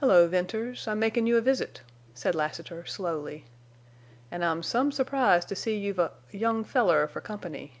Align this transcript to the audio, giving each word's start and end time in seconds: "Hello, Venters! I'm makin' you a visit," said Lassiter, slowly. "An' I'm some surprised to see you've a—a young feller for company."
"Hello, 0.00 0.28
Venters! 0.28 0.86
I'm 0.86 0.98
makin' 0.98 1.26
you 1.26 1.38
a 1.38 1.40
visit," 1.40 1.80
said 2.12 2.34
Lassiter, 2.34 2.84
slowly. 2.84 3.46
"An' 4.30 4.42
I'm 4.42 4.62
some 4.62 4.92
surprised 4.92 5.48
to 5.48 5.56
see 5.56 5.78
you've 5.78 5.98
a—a 5.98 6.36
young 6.36 6.62
feller 6.62 7.08
for 7.08 7.22
company." 7.22 7.80